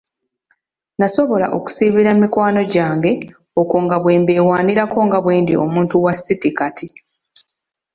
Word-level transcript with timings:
Nasobola 0.99 1.47
okusiibula 1.57 2.11
mikwano 2.21 2.61
gyange 2.73 3.11
okwo 3.61 3.77
nga 3.83 3.95
bwe 4.01 4.15
mbeewaanirako 4.21 4.97
nga 5.07 5.17
bwendi 5.23 5.53
muntu 5.73 5.95
wa 6.05 6.13
city 6.23 6.49
kati. 6.57 6.87